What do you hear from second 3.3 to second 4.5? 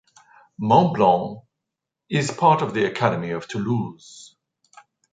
Toulouse.